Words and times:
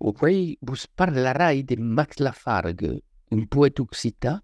Avui 0.00 0.58
vos 0.62 0.86
parlerai 0.94 1.64
de 1.64 1.74
Max 1.74 2.20
Lafargue, 2.20 3.00
un 3.32 3.44
poète 3.46 3.80
occitan 3.80 4.38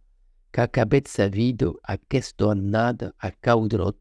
qu'acabèt 0.51 1.07
sa 1.07 1.29
vida 1.29 1.71
aquesta 1.85 2.51
annada 2.51 3.13
a 3.21 3.31
Caudrot 3.31 3.97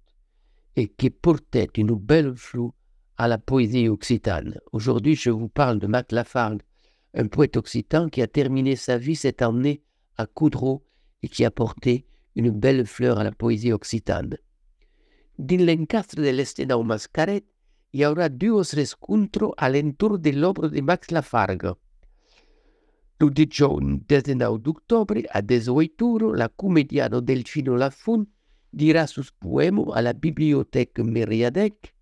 et 0.75 0.87
qui 0.87 1.11
portait 1.11 1.69
une 1.77 1.93
belle 1.93 2.35
flou 2.35 2.73
à 3.17 3.27
la 3.27 3.37
poésie 3.37 3.87
occitane. 3.87 4.59
Aujourd'hui, 4.71 5.15
je 5.15 5.29
vous 5.29 5.47
parle 5.47 5.77
de 5.77 5.85
Max 5.85 6.11
Lafargue, 6.11 6.63
un 7.13 7.27
poète 7.27 7.55
occitan 7.55 8.09
qui 8.09 8.23
a 8.23 8.27
terminé 8.27 8.75
sa 8.75 8.97
vie 8.97 9.15
cette 9.15 9.43
année 9.43 9.83
à 10.17 10.25
Coudreau 10.25 10.83
et 11.21 11.27
qui 11.27 11.45
a 11.45 11.51
porté 11.51 12.07
une 12.35 12.49
belle 12.49 12.87
fleur 12.87 13.19
à 13.19 13.23
la 13.23 13.31
poésie 13.31 13.71
occitane. 13.71 14.37
Din 15.37 15.65
l'encastre 15.65 16.15
de 16.15 16.29
l'estenau 16.29 16.81
Mascaret, 16.81 17.43
y 17.93 18.01
aura 18.01 18.27
duos 18.27 18.73
rescontro 18.73 19.53
al 19.55 19.75
entorn 19.75 20.19
de 20.19 20.33
l'obra 20.33 20.67
de 20.67 20.81
Max 20.81 21.11
Lafargue. 21.11 21.75
Lo 23.19 23.29
de 23.29 23.47
John, 23.47 24.03
des 24.07 24.23
de 24.23 24.33
9 24.33 24.57
d'octobre 24.59 25.23
a 25.29 25.41
18 25.41 26.01
euro, 26.01 26.33
la 26.33 26.49
comediano 26.49 27.21
del 27.21 27.45
Fino 27.45 27.75
Lafon 27.77 28.25
dirà 28.71 29.05
sus 29.05 29.31
poemo 29.31 29.93
a 29.93 30.01
la 30.01 30.13
Bibliothèque 30.13 31.03
Meriadec 31.03 31.93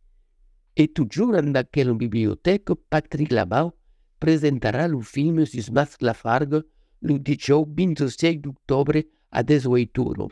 e 0.74 0.88
tu 0.94 1.06
giuran 1.06 1.52
da 1.52 1.66
che 1.66 1.84
la 1.84 1.94
Bibliothèque 1.94 2.74
Patrick 2.88 3.32
Labau 3.32 3.74
presentarà 4.18 4.88
lo 4.88 5.02
film 5.02 5.44
sus 5.44 5.70
Max 5.70 5.98
Lafargue 6.00 6.64
lo 7.00 7.18
de 7.18 7.36
John 7.36 7.66
26 7.68 8.40
d'octobre 8.40 9.06
a 9.32 9.44
18 9.44 9.98
euro. 9.98 10.30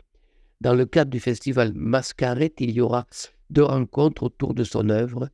Dans 0.58 0.74
le 0.74 0.86
cadre 0.86 1.10
du 1.10 1.20
festival 1.20 1.72
Mascaret, 1.74 2.54
il 2.60 2.70
y 2.70 2.80
aura 2.80 3.06
deux 3.50 3.64
rencontres 3.64 4.22
autour 4.22 4.54
de 4.54 4.64
son 4.64 4.88
œuvre. 4.88 5.28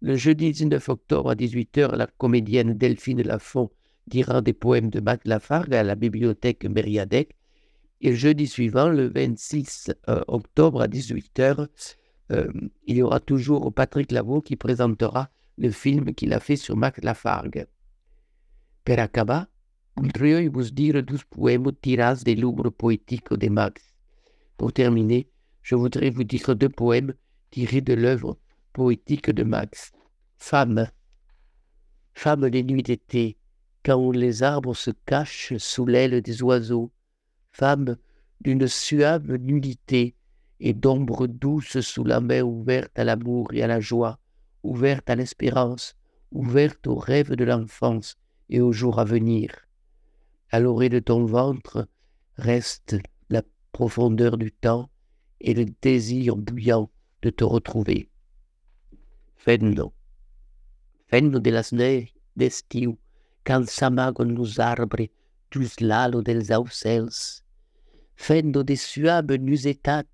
Le 0.00 0.16
jeudi 0.16 0.52
19 0.52 0.88
octobre 0.88 1.30
à 1.30 1.34
18h, 1.34 1.96
la 1.96 2.06
comédienne 2.06 2.74
Delphine 2.74 3.22
Lafont 3.22 3.70
dira 4.06 4.42
des 4.42 4.52
poèmes 4.52 4.90
de 4.90 5.00
Mac 5.00 5.22
Lafargue 5.24 5.74
à 5.74 5.82
la 5.82 5.94
bibliothèque 5.94 6.64
Mériadec. 6.64 7.36
Et 8.00 8.10
le 8.10 8.16
jeudi 8.16 8.46
suivant, 8.46 8.88
le 8.88 9.08
26 9.08 9.92
euh, 10.08 10.22
octobre 10.26 10.82
à 10.82 10.88
18h, 10.88 11.68
euh, 12.32 12.48
il 12.86 12.96
y 12.96 13.02
aura 13.02 13.20
toujours 13.20 13.72
Patrick 13.72 14.10
Lavaux 14.10 14.40
qui 14.40 14.56
présentera 14.56 15.30
le 15.56 15.70
film 15.70 16.12
qu'il 16.14 16.32
a 16.32 16.40
fait 16.40 16.56
sur 16.56 16.76
Mac 16.76 17.02
Lafargue. 17.02 17.66
Per 18.84 18.98
acabar, 18.98 19.46
voudrais 19.96 20.48
vous 20.48 20.64
dire 20.64 21.02
douze 21.02 21.24
poèmes 21.24 21.70
tirés 21.80 22.24
des 22.24 22.34
livres 22.34 22.70
poétiques 22.70 23.32
de 23.32 23.48
Max? 23.48 23.94
Pour 24.56 24.72
terminer, 24.72 25.28
je 25.62 25.76
voudrais 25.76 26.10
vous 26.10 26.24
dire 26.24 26.56
deux 26.56 26.68
poèmes 26.68 27.14
tiré 27.52 27.82
de 27.82 27.92
l'œuvre 27.92 28.38
poétique 28.72 29.30
de 29.30 29.44
Max. 29.44 29.92
Femme, 30.38 30.88
femme 32.14 32.50
des 32.50 32.64
nuits 32.64 32.82
d'été, 32.82 33.36
quand 33.84 34.10
les 34.10 34.42
arbres 34.42 34.74
se 34.74 34.90
cachent 35.06 35.56
sous 35.58 35.86
l'aile 35.86 36.22
des 36.22 36.42
oiseaux, 36.42 36.90
femme 37.52 37.96
d'une 38.40 38.66
suave 38.66 39.36
nudité 39.36 40.16
et 40.60 40.72
d'ombre 40.72 41.26
douce 41.26 41.80
sous 41.80 42.04
la 42.04 42.20
main 42.20 42.42
ouverte 42.42 42.98
à 42.98 43.04
l'amour 43.04 43.52
et 43.52 43.62
à 43.62 43.66
la 43.66 43.80
joie, 43.80 44.18
ouverte 44.62 45.10
à 45.10 45.14
l'espérance, 45.14 45.94
ouverte 46.30 46.86
aux 46.86 46.96
rêves 46.96 47.36
de 47.36 47.44
l'enfance 47.44 48.16
et 48.48 48.60
aux 48.60 48.72
jours 48.72 48.98
à 48.98 49.04
venir. 49.04 49.52
À 50.50 50.58
l'orée 50.58 50.88
de 50.88 51.00
ton 51.00 51.26
ventre 51.26 51.86
reste 52.36 52.96
la 53.28 53.42
profondeur 53.72 54.38
du 54.38 54.52
temps 54.52 54.88
et 55.40 55.52
le 55.52 55.66
désir 55.82 56.36
bouillant 56.36 56.90
de 57.22 57.30
te 57.30 57.44
retrouver. 57.44 58.08
Fendo, 59.36 59.92
fendo 61.06 61.40
de 61.40 61.50
las 61.50 61.70
d'estiu, 62.36 62.98
s'amaguen 63.44 64.34
nos 64.34 64.58
arbres 64.58 65.10
dus 65.50 65.80
l'alo 65.80 66.22
dels 66.22 66.50
aucels, 66.50 67.42
fendo 68.14 68.62
de 68.62 68.76
suaves 68.76 69.40
nusetat 69.40 70.06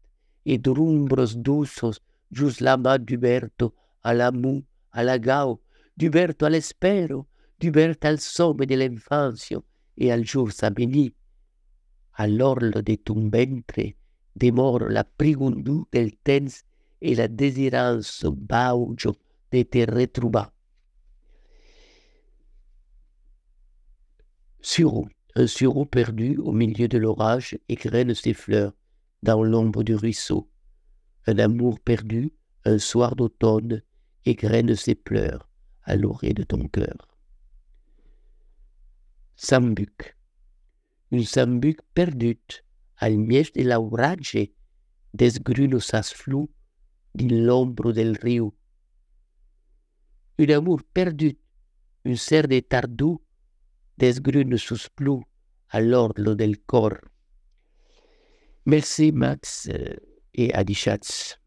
et 0.44 0.58
d'ombres 0.58 1.36
douces 1.36 2.00
jus 2.30 2.60
la 2.60 2.76
mà 2.76 2.98
d'Uberto 2.98 3.74
à 4.02 4.14
l'amour, 4.14 4.62
à 4.92 5.02
la 5.02 5.18
gao, 5.18 5.60
d'Uberto 5.96 6.46
à 6.46 6.50
l'espero, 6.50 7.26
d'Uberto 7.60 8.06
al 8.08 8.18
somme 8.18 8.66
de 8.66 8.74
l'infancio 8.74 9.64
et 9.96 10.10
al 10.12 10.24
jour 10.24 10.52
s'abenit. 10.52 11.14
À 12.14 12.26
l'orle 12.26 12.82
de 12.82 12.94
ton 12.96 13.28
ventre 13.30 13.94
demore 14.34 14.88
la 14.88 15.04
prigundu 15.04 15.84
del 15.92 16.16
temps 16.16 16.64
et 17.00 17.14
la 17.14 17.28
désirance 17.28 18.24
baujo 18.24 19.16
de 19.52 19.62
te 19.62 19.90
retrouver. 19.90 20.48
Sureau, 24.60 25.08
un 25.34 25.46
sureau 25.46 25.84
perdu 25.84 26.36
au 26.38 26.52
milieu 26.52 26.88
de 26.88 26.98
l'orage 26.98 27.58
égrène 27.68 28.14
ses 28.14 28.34
fleurs 28.34 28.72
dans 29.22 29.42
l'ombre 29.42 29.82
du 29.82 29.94
ruisseau. 29.94 30.50
Un 31.26 31.38
amour 31.38 31.80
perdu, 31.80 32.32
un 32.64 32.78
soir 32.78 33.16
d'automne, 33.16 33.82
égrène 34.24 34.74
ses 34.74 34.94
pleurs 34.94 35.48
à 35.84 35.96
l'orée 35.96 36.34
de 36.34 36.42
ton 36.42 36.68
cœur. 36.68 37.08
Sambuc, 39.36 40.16
une 41.10 41.24
sambuc 41.24 41.80
perdue, 41.94 42.64
al 42.96 43.16
miège 43.16 43.52
de 43.52 43.62
l'aurage, 43.62 44.36
desgruno 45.14 45.78
sas 45.80 46.12
flou 46.12 46.50
l'ombre 47.22 47.92
del 47.92 48.14
rio. 48.16 48.54
Un 50.38 50.50
amour 50.50 50.82
perdu, 50.92 51.36
un 52.04 52.16
ser 52.16 52.46
de 52.46 52.60
tardou, 52.60 53.20
desgrune 53.96 54.56
sus 54.56 54.88
à 55.70 55.80
l'ordre 55.80 56.34
del 56.34 56.58
corps. 56.60 57.00
Merci 58.64 59.12
Max 59.12 59.68
euh, 59.72 59.96
et 60.34 60.52
Adichatz. 60.54 61.38